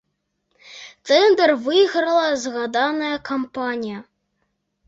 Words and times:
Тэндар 1.11 1.51
выйграла 1.67 2.27
згаданая 2.47 3.15
кампанія. 3.31 3.99